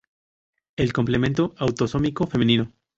[0.77, 2.71] El complemento autosómico femenino.